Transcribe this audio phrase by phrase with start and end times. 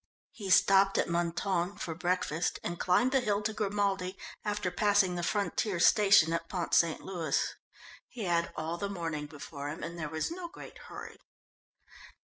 [0.31, 5.21] He stopped at Mentone for breakfast and climbed the hill to Grimaldi after passing the
[5.21, 7.01] frontier station at Pont St.
[7.01, 7.39] Louis.
[8.07, 11.19] He had all the morning before him, and there was no great hurry.